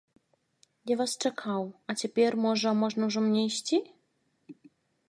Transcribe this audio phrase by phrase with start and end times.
[0.91, 3.77] Я вас чакаў, а цяпер, можа, можна ўжо мне ісці?